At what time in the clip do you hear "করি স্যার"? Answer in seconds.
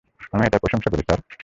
0.91-1.19